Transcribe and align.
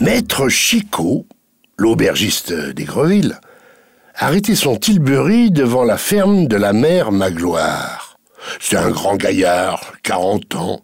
Maître 0.00 0.48
Chicot, 0.48 1.26
l'aubergiste 1.76 2.52
d'Aigreville, 2.52 3.40
arrêtait 4.14 4.54
son 4.54 4.76
tilbury 4.76 5.50
devant 5.50 5.84
la 5.84 5.98
ferme 5.98 6.46
de 6.46 6.56
la 6.56 6.72
mère 6.72 7.10
Magloire. 7.10 8.18
C'est 8.60 8.76
un 8.76 8.90
grand 8.90 9.16
gaillard, 9.16 9.94
40 10.04 10.54
ans, 10.54 10.82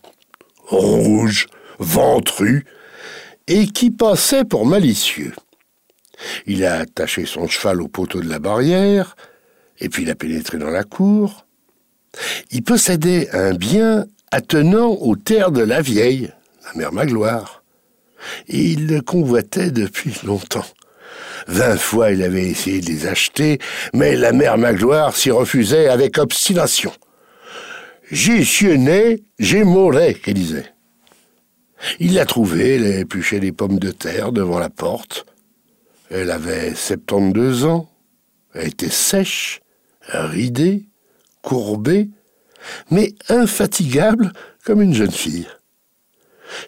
rouge, 0.67 1.47
ventru, 1.79 2.65
et 3.47 3.67
qui 3.67 3.91
passait 3.91 4.45
pour 4.45 4.67
malicieux. 4.67 5.35
Il 6.47 6.65
a 6.65 6.81
attaché 6.81 7.27
son 7.27 7.49
cheval 7.49 7.83
au 7.83 7.89
poteau 7.89 8.21
de 8.21 8.29
la 8.29 8.39
barrière, 8.39 9.17
et 9.81 9.89
puis 9.89 10.03
il 10.03 10.11
a 10.11 10.15
pénétré 10.15 10.59
dans 10.59 10.71
la 10.71 10.85
cour. 10.85 11.47
Il 12.51 12.63
possédait 12.63 13.29
un 13.33 13.55
bien 13.55 14.07
attenant 14.31 14.91
aux 14.91 15.17
terres 15.17 15.53
de 15.53 15.63
la 15.63 15.81
vieille, 15.81 16.33
la 16.65 16.79
mère 16.79 16.93
Magloire 16.93 17.65
et 18.49 18.59
il 18.59 18.87
le 18.87 19.01
convoitait 19.01 19.71
depuis 19.71 20.15
longtemps. 20.25 20.67
Vingt 21.47 21.77
fois 21.77 22.11
il 22.13 22.23
avait 22.23 22.47
essayé 22.47 22.81
de 22.81 22.87
les 22.87 23.07
acheter, 23.07 23.59
mais 23.93 24.17
la 24.17 24.33
mère 24.33 24.59
Magloire 24.59 25.17
s'y 25.17 25.31
refusait 25.31 25.89
avec 25.89 26.19
obstination. 26.19 26.93
J'y 28.11 28.45
suis 28.45 28.79
né, 28.79 29.23
j'ai 29.39 29.65
mouré, 29.65 30.15
qu'elle 30.15 30.35
disait. 30.35 30.67
Il 32.01 32.15
l'a 32.15 32.25
trouvée, 32.25 32.77
elle 32.77 33.05
a 33.05 33.39
des 33.39 33.53
pommes 33.53 33.79
de 33.79 33.91
terre 33.91 34.33
devant 34.33 34.59
la 34.59 34.71
porte. 34.71 35.27
Elle 36.17 36.31
avait 36.31 36.77
72 36.77 37.65
ans, 37.65 37.89
elle 38.55 38.69
était 38.69 38.89
sèche, 38.89 39.61
ridée, 40.07 40.87
courbée, 41.43 42.09
mais 42.89 43.17
infatigable 43.29 44.33
comme 44.65 44.81
une 44.81 44.95
jeune 44.95 45.11
fille. 45.11 45.49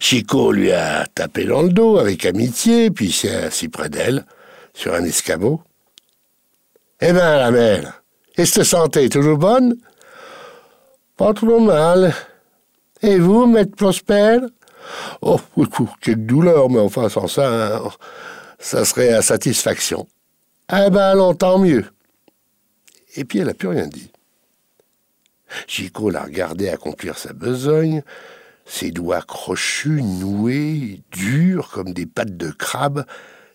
Chico 0.01 0.51
lui 0.51 0.73
a 0.73 1.07
tapé 1.07 1.45
dans 1.45 1.63
le 1.63 1.69
dos 1.69 1.97
avec 1.97 2.27
amitié, 2.27 2.91
puis 2.91 3.13
s'est 3.13 3.37
assis 3.37 3.69
près 3.69 3.89
d'elle, 3.89 4.27
sur 4.75 4.95
un 4.95 5.05
escabeau. 5.05 5.63
Eh 7.01 7.13
ben, 7.13 7.37
la 7.37 7.53
mère, 7.53 8.03
est-ce 8.37 8.59
que 8.59 8.65
santé 8.65 9.09
toujours 9.09 9.39
bonne? 9.39 9.77
Pas 11.17 11.33
trop 11.35 11.61
mal. 11.61 12.13
Et 13.01 13.21
vous, 13.21 13.47
maître 13.47 13.77
Prosper? 13.77 14.41
Oh, 15.23 15.39
quelques 15.55 16.19
douleurs, 16.19 16.69
mais 16.69 16.81
enfin, 16.81 17.09
sans 17.09 17.29
ça, 17.29 17.81
ça 18.59 18.85
serait 18.85 19.13
à 19.13 19.23
satisfaction. 19.23 20.07
Eh 20.73 20.91
ben, 20.91 21.15
longtemps 21.15 21.59
mieux. 21.59 21.85
Et 23.17 23.25
puis 23.25 23.39
elle 23.39 23.47
n'a 23.47 23.55
plus 23.55 23.69
rien 23.69 23.87
dit. 23.87 24.11
Chico 25.67 26.11
l'a 26.11 26.25
regardé 26.25 26.69
accomplir 26.69 27.19
sa 27.19 27.33
besogne, 27.33 28.03
ses 28.65 28.91
doigts 28.91 29.23
crochus, 29.23 30.03
noués, 30.03 31.01
durs 31.13 31.71
comme 31.73 31.93
des 31.93 32.07
pattes 32.07 32.37
de 32.37 32.51
crabe, 32.51 33.05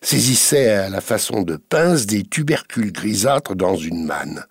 saisissaient 0.01 0.69
à 0.69 0.89
la 0.89 1.01
façon 1.01 1.43
de 1.43 1.57
pince 1.57 2.05
des 2.05 2.23
tubercules 2.23 2.91
grisâtres 2.91 3.55
dans 3.55 3.75
une 3.75 4.05
manne. 4.05 4.45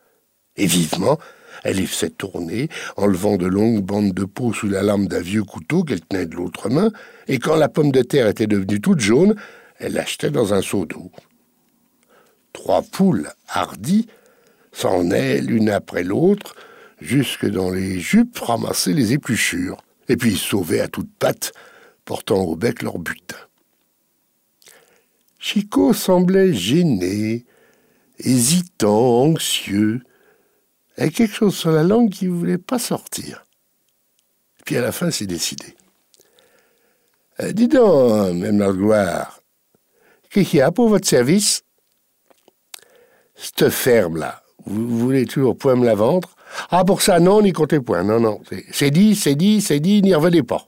Et 0.56 0.66
vivement, 0.66 1.18
elle 1.64 1.76
les 1.76 1.86
faisait 1.86 2.10
tourner, 2.10 2.68
enlevant 2.96 3.36
de 3.36 3.46
longues 3.46 3.82
bandes 3.82 4.12
de 4.12 4.24
peau 4.24 4.52
sous 4.52 4.68
la 4.68 4.82
lame 4.82 5.08
d'un 5.08 5.20
vieux 5.20 5.44
couteau 5.44 5.82
qu'elle 5.82 6.02
tenait 6.02 6.26
de 6.26 6.36
l'autre 6.36 6.68
main, 6.68 6.90
et 7.26 7.38
quand 7.38 7.56
la 7.56 7.68
pomme 7.68 7.90
de 7.90 8.02
terre 8.02 8.28
était 8.28 8.46
devenue 8.46 8.80
toute 8.80 9.00
jaune, 9.00 9.34
elle 9.80 9.94
l'achetait 9.94 10.30
dans 10.30 10.54
un 10.54 10.62
seau 10.62 10.84
d'eau. 10.86 11.10
Trois 12.52 12.82
poules 12.82 13.30
hardies 13.48 14.06
s'en 14.72 15.10
allaient 15.10 15.40
l'une 15.40 15.70
après 15.70 16.04
l'autre, 16.04 16.54
jusque 17.00 17.46
dans 17.46 17.70
les 17.70 17.98
jupes 17.98 18.38
ramasser 18.38 18.92
les 18.92 19.14
épluchures 19.14 19.78
et 20.08 20.16
puis 20.16 20.36
sauvaient 20.36 20.80
à 20.80 20.88
toutes 20.88 21.12
pattes, 21.18 21.52
portant 22.04 22.42
au 22.42 22.56
bec 22.56 22.82
leur 22.82 22.98
butin. 22.98 23.36
Chico 25.38 25.94
semblait 25.94 26.52
gêné, 26.52 27.46
hésitant, 28.18 29.22
anxieux, 29.22 30.02
avec 30.96 31.14
quelque 31.14 31.34
chose 31.34 31.56
sur 31.56 31.70
la 31.70 31.82
langue 31.82 32.10
qui 32.10 32.26
ne 32.26 32.32
voulait 32.32 32.58
pas 32.58 32.78
sortir. 32.78 33.46
Puis 34.66 34.76
à 34.76 34.82
la 34.82 34.92
fin, 34.92 35.10
s'est 35.10 35.26
décidé. 35.26 35.74
Euh, 37.40 37.52
dis 37.52 37.68
donc, 37.68 38.34
même 38.34 38.58
gloire, 38.72 39.39
qu'est-ce 40.30 40.50
qu'il 40.50 40.58
y 40.58 40.62
a 40.62 40.70
pour 40.70 40.88
votre 40.88 41.06
service 41.06 41.62
Cette 43.34 43.68
ferme-là, 43.68 44.42
vous, 44.64 44.88
vous 44.88 44.98
voulez 44.98 45.26
toujours 45.26 45.56
point 45.56 45.76
me 45.76 45.84
la 45.84 45.94
vendre? 45.94 46.30
Ah, 46.70 46.84
pour 46.84 47.02
ça, 47.02 47.20
non, 47.20 47.42
n'y 47.42 47.52
comptez 47.52 47.80
point. 47.80 48.02
Non, 48.02 48.18
non. 48.18 48.40
C'est 48.72 48.90
dit, 48.90 49.14
c'est 49.14 49.36
dit, 49.36 49.60
c'est 49.60 49.80
dit, 49.80 50.02
n'y 50.02 50.14
revenez 50.14 50.42
pas. 50.42 50.66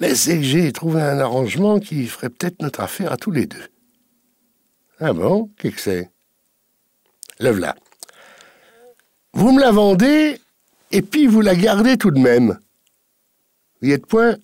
Mais 0.00 0.14
c'est 0.16 0.36
que 0.38 0.42
j'ai 0.42 0.72
trouvé 0.72 1.00
un 1.00 1.20
arrangement 1.20 1.78
qui 1.78 2.06
ferait 2.06 2.30
peut-être 2.30 2.60
notre 2.60 2.80
affaire 2.80 3.12
à 3.12 3.16
tous 3.16 3.30
les 3.30 3.46
deux. 3.46 3.68
Ah 4.98 5.12
bon? 5.12 5.50
Qu'est-ce 5.58 5.74
que 5.76 5.80
c'est? 5.80 6.10
Voilà. 7.40 7.76
Vous 9.32 9.52
me 9.52 9.60
la 9.60 9.70
vendez, 9.70 10.40
et 10.90 11.02
puis 11.02 11.26
vous 11.26 11.40
la 11.40 11.54
gardez 11.54 11.96
tout 11.96 12.10
de 12.10 12.20
même. 12.20 12.58
Vous 13.80 13.88
y 13.88 13.92
êtes 13.92 14.06
point? 14.06 14.36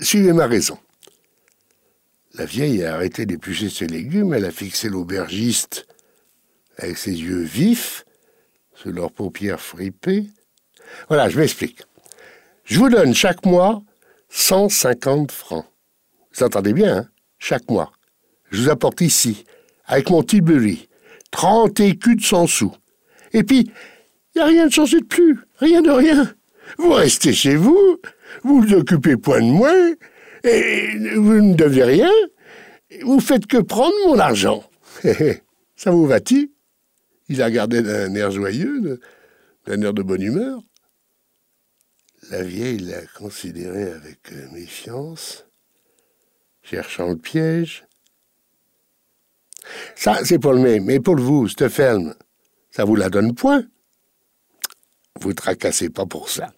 Suivez 0.00 0.32
ma 0.32 0.46
raison. 0.46 0.78
La 2.38 2.44
vieille 2.44 2.84
a 2.84 2.94
arrêté 2.94 3.26
d'éplucher 3.26 3.68
ses 3.68 3.88
légumes, 3.88 4.32
elle 4.32 4.44
a 4.44 4.52
fixé 4.52 4.88
l'aubergiste 4.88 5.88
avec 6.76 6.96
ses 6.96 7.10
yeux 7.10 7.42
vifs, 7.42 8.04
sous 8.76 8.92
leurs 8.92 9.10
paupières 9.10 9.60
fripées. 9.60 10.26
Voilà, 11.08 11.28
je 11.28 11.36
m'explique. 11.36 11.82
Je 12.62 12.78
vous 12.78 12.88
donne 12.90 13.12
chaque 13.12 13.44
mois 13.44 13.82
150 14.28 15.32
francs. 15.32 15.66
Vous 16.32 16.44
entendez 16.44 16.72
bien, 16.72 16.98
hein? 16.98 17.08
Chaque 17.40 17.68
mois. 17.68 17.90
Je 18.52 18.62
vous 18.62 18.68
apporte 18.70 19.00
ici, 19.00 19.44
avec 19.84 20.08
mon 20.08 20.22
Tilbury, 20.22 20.88
30 21.32 21.80
écus 21.80 22.16
de 22.18 22.22
100 22.22 22.46
sous. 22.46 22.74
Et 23.32 23.42
puis, 23.42 23.68
il 24.34 24.38
n'y 24.38 24.42
a 24.42 24.46
rien 24.46 24.68
de 24.68 24.72
changé 24.72 25.00
de 25.00 25.06
plus, 25.06 25.40
rien 25.56 25.82
de 25.82 25.90
rien. 25.90 26.32
Vous 26.76 26.92
restez 26.92 27.32
chez 27.32 27.56
vous, 27.56 27.98
vous 28.44 28.60
vous 28.60 28.74
occupez 28.74 29.16
point 29.16 29.40
de 29.40 29.50
moi, 29.50 29.72
et 30.48 31.14
vous 31.16 31.40
ne 31.40 31.54
devez 31.54 31.84
rien, 31.84 32.10
vous 33.02 33.20
faites 33.20 33.46
que 33.46 33.58
prendre 33.58 33.94
mon 34.06 34.18
argent. 34.18 34.64
Ça 35.76 35.90
vous 35.90 36.06
va-t-il? 36.06 36.50
Il 37.28 37.42
a 37.42 37.46
regardé 37.46 37.82
d'un 37.82 38.14
air 38.14 38.30
joyeux, 38.30 39.00
d'un 39.66 39.82
air 39.82 39.92
de 39.92 40.02
bonne 40.02 40.22
humeur. 40.22 40.60
La 42.30 42.42
vieille 42.42 42.78
l'a 42.78 43.06
considéré 43.06 43.90
avec 43.90 44.32
euh, 44.32 44.50
méfiance, 44.52 45.46
cherchant 46.62 47.08
le 47.08 47.16
piège. 47.16 47.86
Ça, 49.94 50.24
c'est 50.24 50.38
pour 50.38 50.52
le 50.52 50.60
même, 50.60 50.84
mais 50.84 51.00
pour 51.00 51.16
vous, 51.16 51.48
cette 51.48 51.68
ferme, 51.68 52.14
ça 52.70 52.84
vous 52.84 52.96
la 52.96 53.10
donne 53.10 53.34
point. 53.34 53.64
Vous 55.20 55.32
tracassez 55.32 55.90
pas 55.90 56.06
pour 56.06 56.28
ça. 56.28 56.52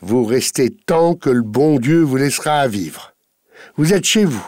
Vous 0.00 0.24
restez 0.24 0.70
tant 0.70 1.14
que 1.14 1.30
le 1.30 1.42
bon 1.42 1.78
Dieu 1.78 2.02
vous 2.02 2.16
laissera 2.16 2.60
à 2.60 2.68
vivre. 2.68 3.14
Vous 3.76 3.92
êtes 3.92 4.04
chez 4.04 4.24
vous. 4.24 4.46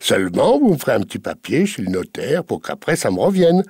Seulement, 0.00 0.58
vous 0.58 0.72
me 0.72 0.78
ferez 0.78 0.92
un 0.92 1.00
petit 1.00 1.18
papier 1.18 1.66
chez 1.66 1.82
le 1.82 1.90
notaire 1.90 2.44
pour 2.44 2.60
qu'après 2.60 2.96
ça 2.96 3.10
me 3.10 3.20
revienne. 3.20 3.62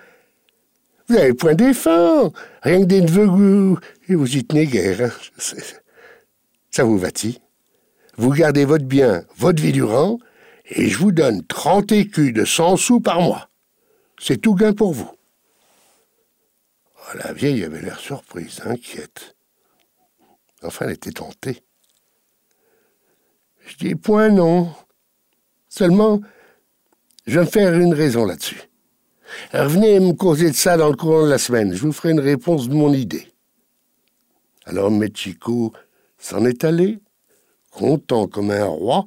Vous 1.09 1.17
avez 1.17 1.35
point 1.35 1.55
défense, 1.55 2.33
rien 2.63 2.81
que 2.81 2.87
des 2.87 3.03
neveux, 3.03 3.77
et 4.09 4.15
vous 4.15 4.37
y 4.37 4.45
tenez 4.45 4.67
guère. 4.67 5.03
Hein. 5.03 5.11
Ça 6.71 6.85
vous 6.85 6.99
va-t-il? 6.99 7.39
Vous 8.17 8.31
gardez 8.31 8.65
votre 8.65 8.87
bien, 8.87 9.25
votre 9.37 9.63
vie 9.63 9.73
durant, 9.73 10.19
et 10.71 10.89
je 10.89 10.97
vous 10.97 11.13
donne 11.13 11.45
30 11.47 11.93
écus 11.93 12.33
de 12.33 12.45
100 12.45 12.77
sous 12.79 13.01
par 13.01 13.21
mois. 13.21 13.51
C'est 14.19 14.39
tout 14.39 14.55
gain 14.55 14.73
pour 14.73 14.95
vous. 14.95 15.11
Oh, 16.97 17.19
la 17.23 17.33
vieille 17.35 17.65
avait 17.65 17.83
l'air 17.83 17.99
surprise, 17.99 18.61
inquiète. 18.65 19.37
Enfin, 20.65 20.87
elle 20.87 20.93
était 20.95 21.13
tentée. 21.13 21.63
Je 23.67 23.77
dis 23.77 23.95
point 23.95 24.29
non. 24.29 24.73
Seulement, 25.69 26.21
je 27.27 27.39
vais 27.39 27.45
me 27.45 27.51
faire 27.51 27.75
une 27.75 27.95
raison 27.95 28.25
là-dessus. 28.25 28.63
Revenez 29.53 30.01
me 30.01 30.13
causer 30.13 30.51
de 30.51 30.55
ça 30.55 30.77
dans 30.77 30.89
le 30.89 30.97
courant 30.97 31.25
de 31.25 31.31
la 31.31 31.39
semaine. 31.39 31.73
Je 31.75 31.83
vous 31.83 31.93
ferai 31.93 32.11
une 32.11 32.21
réponse 32.21 32.69
de 32.69 32.75
mon 32.75 32.93
idée. 32.93 33.33
Alors 34.67 34.91
Chico 35.15 35.73
s'en 36.19 36.45
est 36.45 36.65
allé, 36.65 36.99
content 37.71 38.29
comme 38.29 38.51
un 38.51 38.65
roi 38.65 39.07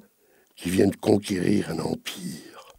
qui 0.56 0.69
vient 0.69 0.88
de 0.88 0.95
conquérir 0.95 1.71
un 1.71 1.80
empire. 1.80 2.75